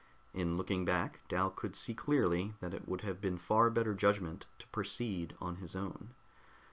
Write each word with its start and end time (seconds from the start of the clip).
In 0.33 0.57
looking 0.57 0.83
back, 0.83 1.19
Dal 1.27 1.51
could 1.51 1.75
see 1.75 1.93
clearly 1.93 2.55
that 2.59 2.73
it 2.73 2.87
would 2.87 3.01
have 3.01 3.21
been 3.21 3.37
far 3.37 3.69
better 3.69 3.93
judgment 3.93 4.47
to 4.57 4.65
proceed 4.69 5.35
on 5.39 5.57
his 5.57 5.75
own. 5.75 6.15